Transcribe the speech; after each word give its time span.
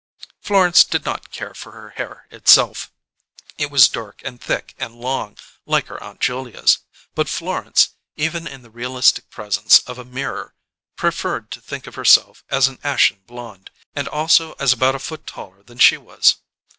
Florence 0.41 0.83
did 0.83 1.05
not 1.05 1.29
care 1.29 1.53
for 1.53 1.73
her 1.73 1.91
hair 1.91 2.25
herself; 2.31 2.91
it 3.59 3.69
was 3.69 3.87
dark 3.87 4.19
and 4.25 4.41
thick 4.41 4.73
and 4.79 4.95
long, 4.95 5.37
like 5.67 5.89
her 5.89 6.01
Aunt 6.01 6.19
Julia's; 6.19 6.79
but 7.13 7.29
Florence 7.29 7.89
even 8.15 8.47
in 8.47 8.63
the 8.63 8.71
realistic 8.71 9.29
presence 9.29 9.77
of 9.85 9.99
a 9.99 10.03
mirror 10.03 10.55
preferred 10.95 11.51
to 11.51 11.61
think 11.61 11.85
of 11.85 11.93
herself 11.93 12.43
as 12.49 12.67
an 12.67 12.79
ashen 12.83 13.21
blonde, 13.27 13.69
and 13.95 14.07
also 14.07 14.53
as 14.53 14.73
about 14.73 14.95
a 14.95 14.97
foot 14.97 15.27
taller 15.27 15.61
than 15.61 15.77
she 15.77 15.97
was. 15.97 16.37